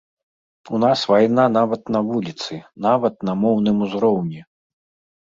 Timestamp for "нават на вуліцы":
1.59-2.59